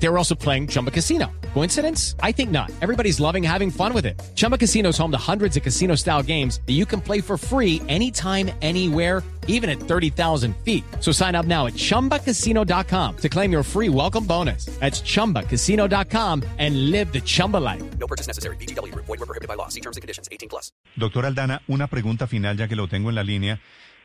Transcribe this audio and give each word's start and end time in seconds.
They 0.00 0.08
were 0.08 0.16
also 0.18 0.34
playing 0.34 0.68
Chumba 0.68 0.90
Casino. 0.90 1.26
Coincidence? 1.54 2.14
I 2.22 2.30
think 2.32 2.50
not. 2.50 2.70
Everybody's 2.80 3.18
loving 3.18 3.42
having 3.42 3.70
fun 3.70 3.92
with 3.92 4.06
it. 4.06 4.20
Chumba 4.36 4.56
Casino 4.56 4.90
is 4.90 4.98
home 4.98 5.10
to 5.10 5.18
hundreds 5.18 5.56
of 5.56 5.62
casino 5.64 5.96
style 5.96 6.22
games 6.22 6.60
that 6.66 6.74
you 6.74 6.86
can 6.86 7.00
play 7.00 7.20
for 7.20 7.36
free 7.36 7.82
anytime, 7.88 8.50
anywhere, 8.62 9.24
even 9.48 9.68
at 9.68 9.80
30,000 9.80 10.54
feet. 10.64 10.84
So 11.00 11.10
sign 11.10 11.34
up 11.34 11.46
now 11.46 11.66
at 11.66 11.72
chumbacasino.com 11.74 13.16
to 13.16 13.28
claim 13.28 13.50
your 13.50 13.64
free 13.64 13.88
welcome 13.88 14.24
bonus. 14.24 14.66
That's 14.78 15.00
chumbacasino.com 15.02 16.44
and 16.58 16.90
live 16.92 17.12
the 17.12 17.20
Chumba 17.20 17.56
life. 17.56 17.82
No 17.98 18.06
purchase 18.06 18.28
necessary. 18.28 18.56
BGW. 18.56 18.94
Void 18.94 19.08
were 19.08 19.26
prohibited 19.26 19.48
by 19.48 19.54
law. 19.54 19.68
See 19.68 19.80
terms 19.80 19.96
and 19.96 20.02
conditions. 20.02 20.28
18 20.30 20.48
plus. 20.48 20.70
Doctor 20.96 21.24
Aldana, 21.24 21.62
una 21.66 21.88
pregunta 21.88 22.26
final 22.28 22.56
ya 22.56 22.68
que 22.68 22.76
lo 22.76 22.86
tengo 22.88 23.08
en 23.08 23.16
la 23.16 23.24
línea. 23.24 23.60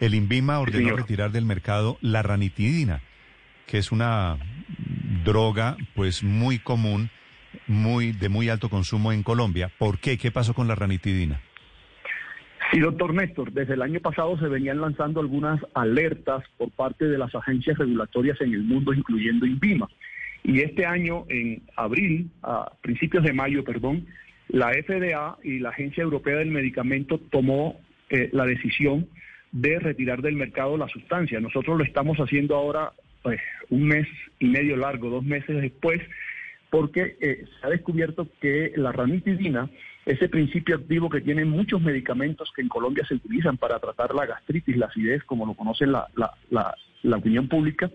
El 0.00 0.14
INVIMA 0.14 0.58
ordenó 0.58 0.78
señor. 0.78 0.96
retirar 0.98 1.30
del 1.32 1.46
mercado 1.46 1.96
la 2.02 2.22
ranitidina, 2.22 3.02
que 3.66 3.78
es 3.78 3.92
una 3.92 4.36
droga 5.26 5.76
pues 5.94 6.22
muy 6.22 6.58
común, 6.58 7.10
muy 7.66 8.12
de 8.12 8.28
muy 8.28 8.48
alto 8.48 8.70
consumo 8.70 9.12
en 9.12 9.22
Colombia. 9.22 9.70
¿Por 9.76 9.98
qué? 9.98 10.16
¿Qué 10.16 10.30
pasó 10.30 10.54
con 10.54 10.68
la 10.68 10.76
ranitidina? 10.76 11.40
Sí, 12.70 12.80
doctor 12.80 13.12
Néstor, 13.12 13.52
desde 13.52 13.74
el 13.74 13.82
año 13.82 14.00
pasado 14.00 14.38
se 14.38 14.48
venían 14.48 14.80
lanzando 14.80 15.20
algunas 15.20 15.60
alertas 15.74 16.44
por 16.56 16.70
parte 16.70 17.06
de 17.06 17.18
las 17.18 17.34
agencias 17.34 17.76
regulatorias 17.78 18.40
en 18.40 18.54
el 18.54 18.62
mundo, 18.62 18.92
incluyendo 18.92 19.46
INVIMA. 19.46 19.88
Y 20.42 20.60
este 20.60 20.86
año, 20.86 21.24
en 21.28 21.62
abril, 21.76 22.30
a 22.42 22.72
principios 22.80 23.24
de 23.24 23.32
mayo, 23.32 23.64
perdón, 23.64 24.06
la 24.48 24.70
FDA 24.70 25.38
y 25.42 25.58
la 25.58 25.70
Agencia 25.70 26.02
Europea 26.02 26.36
del 26.36 26.50
Medicamento 26.50 27.18
tomó 27.18 27.80
eh, 28.10 28.30
la 28.32 28.46
decisión 28.46 29.08
de 29.50 29.78
retirar 29.80 30.22
del 30.22 30.36
mercado 30.36 30.76
la 30.76 30.88
sustancia. 30.88 31.40
Nosotros 31.40 31.78
lo 31.78 31.84
estamos 31.84 32.18
haciendo 32.18 32.54
ahora 32.54 32.92
pues, 33.26 33.40
un 33.70 33.88
mes 33.88 34.06
y 34.38 34.46
medio 34.46 34.76
largo, 34.76 35.10
dos 35.10 35.24
meses 35.24 35.60
después, 35.60 36.00
porque 36.70 37.16
eh, 37.20 37.44
se 37.60 37.66
ha 37.66 37.70
descubierto 37.70 38.28
que 38.40 38.72
la 38.76 38.92
ranitidina, 38.92 39.68
ese 40.04 40.28
principio 40.28 40.76
activo 40.76 41.10
que 41.10 41.22
tienen 41.22 41.50
muchos 41.50 41.82
medicamentos 41.82 42.52
que 42.54 42.62
en 42.62 42.68
Colombia 42.68 43.04
se 43.04 43.14
utilizan 43.14 43.56
para 43.56 43.80
tratar 43.80 44.14
la 44.14 44.26
gastritis, 44.26 44.76
la 44.76 44.86
acidez, 44.86 45.24
como 45.24 45.44
lo 45.44 45.54
conoce 45.54 45.88
la, 45.88 46.06
la, 46.14 46.34
la, 46.50 46.72
la 47.02 47.16
opinión 47.16 47.48
pública, 47.48 47.90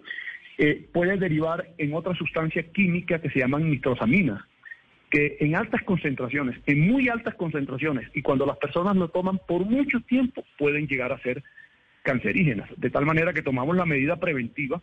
eh, 0.58 0.86
puede 0.92 1.16
derivar 1.16 1.66
en 1.78 1.94
otra 1.94 2.14
sustancia 2.14 2.64
química 2.64 3.20
que 3.20 3.30
se 3.30 3.40
llaman 3.40 3.70
nitrosaminas, 3.70 4.44
que 5.10 5.38
en 5.40 5.56
altas 5.56 5.82
concentraciones, 5.84 6.60
en 6.66 6.92
muy 6.92 7.08
altas 7.08 7.36
concentraciones, 7.36 8.10
y 8.14 8.22
cuando 8.22 8.46
las 8.46 8.58
personas 8.58 8.98
lo 8.98 9.08
toman 9.08 9.40
por 9.48 9.64
mucho 9.64 10.02
tiempo, 10.02 10.44
pueden 10.58 10.88
llegar 10.88 11.14
a 11.14 11.22
ser 11.22 11.42
cancerígenas. 12.04 12.70
De 12.76 12.90
tal 12.90 13.06
manera 13.06 13.32
que 13.32 13.44
tomamos 13.44 13.78
la 13.78 13.86
medida 13.86 14.18
preventiva 14.18 14.82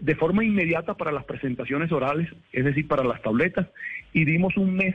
de 0.00 0.14
forma 0.14 0.44
inmediata 0.44 0.94
para 0.94 1.12
las 1.12 1.24
presentaciones 1.24 1.90
orales, 1.90 2.28
es 2.52 2.64
decir, 2.64 2.86
para 2.86 3.04
las 3.04 3.22
tabletas, 3.22 3.68
y 4.12 4.24
dimos 4.24 4.56
un 4.56 4.74
mes 4.74 4.94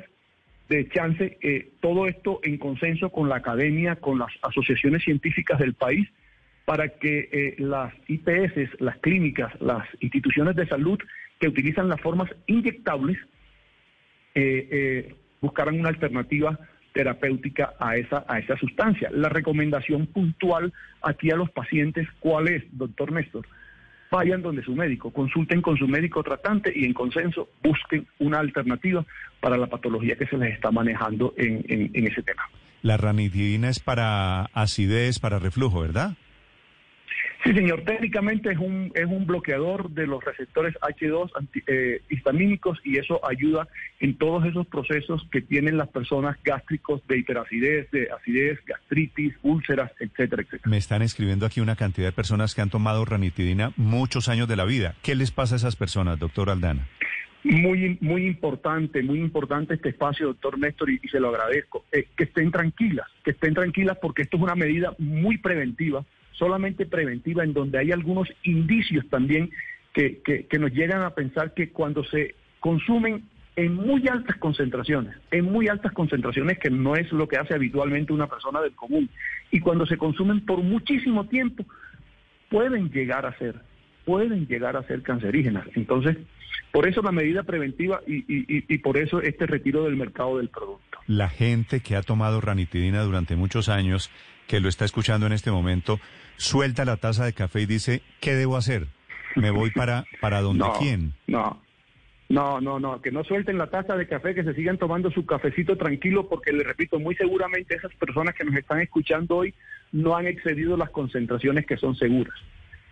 de 0.69 0.88
chance, 0.89 1.38
eh, 1.41 1.71
todo 1.79 2.07
esto 2.07 2.39
en 2.43 2.57
consenso 2.57 3.09
con 3.09 3.29
la 3.29 3.38
academia, 3.38 3.97
con 3.97 4.19
las 4.19 4.31
asociaciones 4.41 5.03
científicas 5.03 5.59
del 5.59 5.73
país, 5.73 6.07
para 6.66 6.89
que 6.89 7.29
eh, 7.31 7.55
las 7.59 7.93
IPS, 8.07 8.81
las 8.81 8.97
clínicas, 8.97 9.53
las 9.61 9.88
instituciones 10.01 10.55
de 10.55 10.67
salud 10.67 10.99
que 11.39 11.47
utilizan 11.47 11.88
las 11.88 12.01
formas 12.01 12.29
inyectables, 12.47 13.17
eh, 14.33 14.67
eh, 14.71 15.16
buscaran 15.41 15.79
una 15.79 15.89
alternativa 15.89 16.59
terapéutica 16.93 17.73
a 17.79 17.97
esa, 17.97 18.25
a 18.27 18.39
esa 18.39 18.57
sustancia. 18.57 19.09
La 19.11 19.29
recomendación 19.29 20.07
puntual 20.07 20.73
aquí 21.01 21.29
a 21.29 21.35
los 21.35 21.51
pacientes, 21.51 22.07
¿cuál 22.19 22.47
es, 22.47 22.63
doctor 22.71 23.11
Néstor? 23.11 23.45
Vayan 24.11 24.41
donde 24.41 24.63
su 24.63 24.75
médico, 24.75 25.11
consulten 25.11 25.61
con 25.61 25.77
su 25.77 25.87
médico 25.87 26.23
tratante 26.23 26.71
y 26.75 26.85
en 26.85 26.93
consenso 26.93 27.49
busquen 27.63 28.05
una 28.19 28.39
alternativa 28.39 29.05
para 29.39 29.57
la 29.57 29.67
patología 29.67 30.16
que 30.16 30.27
se 30.27 30.38
les 30.38 30.53
está 30.53 30.71
manejando 30.71 31.33
en, 31.38 31.66
en- 31.67 31.91
en 31.93 32.07
ese 32.07 32.21
tema. 32.23 32.44
La 32.81 32.97
ranitidina 32.97 33.69
es 33.69 33.79
para 33.79 34.45
acidez, 34.53 35.19
para 35.19 35.39
reflujo, 35.39 35.81
¿verdad? 35.81 36.13
Sí, 37.45 37.53
señor, 37.53 37.83
técnicamente 37.83 38.51
es 38.51 38.57
un, 38.57 38.91
es 38.95 39.06
un 39.06 39.28
bloqueador 39.28 39.91
de 39.91 40.07
los 40.07 40.23
receptores 40.23 40.73
H2 40.81 41.29
anti- 41.35 41.61
eh, 41.67 42.01
histamínicos 42.09 42.79
y 42.83 42.97
eso 42.97 43.22
ayuda 43.23 43.67
en 44.00 44.17
todos 44.17 44.45
esos 44.47 44.66
procesos 44.66 45.28
que 45.31 45.41
tienen 45.41 45.78
las 45.78 45.89
personas 45.89 46.38
gástricos 46.44 47.06
de 47.07 47.19
hiperacidez, 47.19 47.91
de 47.91 48.09
acidez, 48.11 48.59
gastritis, 48.66 49.35
úlceras, 49.44 49.91
etcétera, 50.00 50.41
etcétera. 50.41 50.63
Me 50.69 50.78
están 50.78 51.03
escribiendo 51.03 51.45
aquí 51.45 51.61
una 51.61 51.75
cantidad 51.75 52.07
de 52.07 52.13
personas 52.13 52.56
que 52.56 52.61
han 52.61 52.72
tomado 52.72 53.06
ranitidina 53.06 53.73
muchos 53.77 54.27
años 54.27 54.47
de 54.47 54.56
la 54.56 54.66
vida. 54.66 54.95
¿Qué 55.03 55.13
les 55.13 55.29
pasa 55.29 55.53
a 55.53 55.57
esas 55.57 55.75
personas, 55.75 56.17
doctor 56.17 56.50
Aldana? 56.50 56.88
Muy, 57.44 58.00
muy 58.01 58.25
importante, 58.25 59.03
muy 59.03 59.19
importante 59.19 59.75
este 59.75 59.89
espacio, 59.89 60.25
doctor 60.25 60.57
Néstor, 60.57 60.89
y, 60.89 61.00
y 61.03 61.07
se 61.09 61.19
lo 61.19 61.29
agradezco. 61.29 61.85
Eh, 61.91 62.07
que 62.17 62.23
estén 62.23 62.50
tranquilas, 62.50 63.06
que 63.23 63.31
estén 63.31 63.53
tranquilas 63.53 64.00
porque 64.01 64.23
esto 64.23 64.38
es 64.38 64.41
una 64.41 64.56
medida 64.56 64.95
muy 64.97 65.38
preventiva, 65.38 66.03
solamente 66.38 66.85
preventiva, 66.85 67.44
en 67.44 67.53
donde 67.53 67.79
hay 67.79 67.91
algunos 67.91 68.28
indicios 68.44 69.07
también 69.09 69.50
que, 69.94 70.22
que, 70.22 70.59
nos 70.59 70.72
llegan 70.73 71.01
a 71.03 71.12
pensar 71.12 71.53
que 71.53 71.69
cuando 71.69 72.03
se 72.03 72.35
consumen 72.59 73.23
en 73.56 73.73
muy 73.73 74.06
altas 74.09 74.35
concentraciones, 74.38 75.16
en 75.31 75.45
muy 75.45 75.69
altas 75.69 75.94
concentraciones, 75.94 76.59
que 76.59 76.69
no 76.69 76.95
es 76.95 77.09
lo 77.13 77.28
que 77.28 77.38
hace 77.38 77.53
habitualmente 77.53 78.12
una 78.12 78.28
persona 78.28 78.62
del 78.62 78.74
común, 78.74 79.09
y 79.51 79.62
cuando 79.62 79.85
se 79.85 79.97
consumen 79.97 80.41
por 80.45 80.62
muchísimo 80.62 81.25
tiempo, 81.28 81.66
pueden 82.50 82.90
llegar 82.91 83.25
a 83.25 83.38
ser, 83.38 83.56
pueden 84.03 84.45
llegar 84.47 84.75
a 84.75 84.84
ser 84.84 85.01
cancerígenas. 85.01 85.66
Entonces, 85.75 86.18
por 86.72 86.88
eso 86.88 87.01
la 87.01 87.13
medida 87.13 87.44
preventiva 87.44 88.01
y- 88.06 88.25
y- 88.28 88.66
y 88.68 88.78
por 88.79 88.97
eso 88.97 89.22
este 89.22 89.45
retiro 89.45 89.85
del 89.85 89.95
mercado 89.95 90.38
del 90.38 90.50
producto. 90.50 90.84
La 91.07 91.29
gente 91.29 91.81
que 91.81 91.95
ha 91.95 92.01
tomado 92.01 92.41
ranitidina 92.41 93.03
durante 93.03 93.35
muchos 93.35 93.69
años, 93.69 94.09
que 94.47 94.59
lo 94.59 94.69
está 94.69 94.85
escuchando 94.85 95.27
en 95.27 95.33
este 95.33 95.51
momento, 95.51 95.99
suelta 96.38 96.85
la 96.85 96.97
taza 96.97 97.25
de 97.25 97.33
café 97.33 97.61
y 97.61 97.66
dice, 97.66 98.01
¿qué 98.19 98.33
debo 98.33 98.57
hacer? 98.57 98.88
¿Me 99.35 99.51
voy 99.51 99.71
para, 99.71 100.05
para 100.21 100.41
donde 100.41 100.65
no, 100.65 100.73
quién? 100.73 101.13
No, 101.27 101.61
no, 102.29 102.59
no, 102.59 102.79
no, 102.79 103.01
que 103.01 103.11
no 103.11 103.23
suelten 103.23 103.57
la 103.57 103.67
taza 103.67 103.95
de 103.95 104.07
café, 104.07 104.33
que 104.33 104.44
se 104.44 104.55
sigan 104.55 104.77
tomando 104.77 105.11
su 105.11 105.25
cafecito 105.25 105.77
tranquilo, 105.77 106.27
porque 106.27 106.51
le 106.51 106.63
repito, 106.63 106.99
muy 106.99 107.15
seguramente 107.15 107.75
esas 107.75 107.94
personas 107.95 108.33
que 108.33 108.44
nos 108.44 108.55
están 108.55 108.79
escuchando 108.79 109.38
hoy 109.38 109.53
no 109.91 110.15
han 110.15 110.25
excedido 110.25 110.75
las 110.75 110.89
concentraciones 110.89 111.65
que 111.65 111.77
son 111.77 111.95
seguras. 111.95 112.35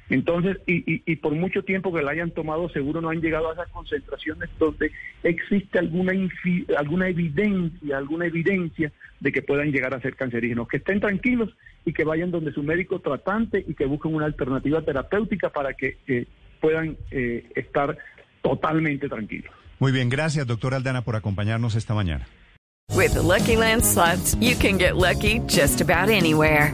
Entonces, 0.09 0.57
y, 0.67 0.83
y, 0.91 1.01
y 1.05 1.15
por 1.15 1.33
mucho 1.33 1.63
tiempo 1.63 1.93
que 1.93 2.01
la 2.01 2.11
hayan 2.11 2.31
tomado, 2.31 2.69
seguro 2.69 3.01
no 3.01 3.09
han 3.09 3.21
llegado 3.21 3.49
a 3.49 3.53
esas 3.53 3.69
concentraciones 3.69 4.49
donde 4.59 4.91
existe 5.23 5.79
alguna, 5.79 6.13
infi- 6.13 6.65
alguna 6.77 7.07
evidencia, 7.07 7.97
alguna 7.97 8.25
evidencia 8.25 8.91
de 9.21 9.31
que 9.31 9.41
puedan 9.41 9.71
llegar 9.71 9.93
a 9.93 10.01
ser 10.01 10.15
cancerígenos. 10.15 10.67
Que 10.67 10.77
estén 10.77 10.99
tranquilos 10.99 11.49
y 11.85 11.93
que 11.93 12.03
vayan 12.03 12.31
donde 12.31 12.51
su 12.51 12.61
médico 12.63 12.99
tratante 12.99 13.63
y 13.65 13.73
que 13.73 13.85
busquen 13.85 14.13
una 14.13 14.25
alternativa 14.25 14.81
terapéutica 14.81 15.49
para 15.49 15.73
que 15.73 15.97
eh, 16.07 16.25
puedan 16.59 16.97
eh, 17.11 17.49
estar 17.55 17.97
totalmente 18.41 19.07
tranquilos. 19.07 19.51
Muy 19.79 19.91
bien, 19.91 20.09
gracias, 20.09 20.45
doctor 20.45 20.73
Aldana, 20.73 21.03
por 21.03 21.15
acompañarnos 21.15 21.75
esta 21.75 21.93
mañana. 21.93 22.27
With 22.93 23.13
the 23.13 23.21
Lucky 23.21 23.55
Land 23.55 23.83
slots, 23.83 24.35
you 24.39 24.55
can 24.55 24.77
get 24.77 24.95
lucky 24.97 25.39
just 25.47 25.81
about 25.81 26.09
anywhere. 26.09 26.73